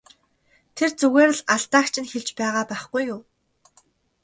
Тэр 0.75 0.89
зүгээр 0.99 1.29
л 1.37 1.41
алдааг 1.55 1.87
чинь 1.93 2.09
хэлж 2.11 2.29
байгаа 2.39 2.65
байхгүй 2.69 3.03
юу! 3.13 3.21